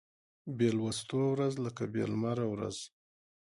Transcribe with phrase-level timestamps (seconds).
[0.57, 2.77] بې لوستلو ورځ لکه بې لمره ورځ